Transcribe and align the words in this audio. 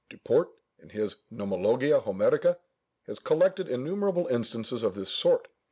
Duport, 0.09 0.47
in 0.81 0.89
his 0.89 1.17
Gnomologia 1.31 2.01
Homerica, 2.01 2.57
has 3.05 3.19
collected 3.19 3.69
innumerable 3.69 4.25
instances 4.29 4.81
of 4.81 4.95
this 4.95 5.09
sort. 5.09 5.47